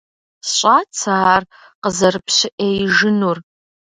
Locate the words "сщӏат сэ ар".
0.49-1.43